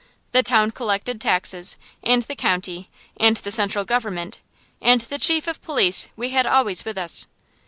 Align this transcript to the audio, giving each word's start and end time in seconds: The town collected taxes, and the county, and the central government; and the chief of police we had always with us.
The 0.31 0.41
town 0.41 0.71
collected 0.71 1.21
taxes, 1.21 1.77
and 2.01 2.23
the 2.23 2.33
county, 2.35 2.89
and 3.17 3.37
the 3.37 3.51
central 3.51 3.85
government; 3.85 4.39
and 4.81 5.01
the 5.01 5.19
chief 5.19 5.45
of 5.45 5.61
police 5.61 6.09
we 6.15 6.29
had 6.29 6.47
always 6.47 6.83
with 6.83 6.97
us. 6.97 7.27